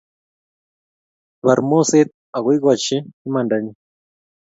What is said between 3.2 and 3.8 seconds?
imandanyi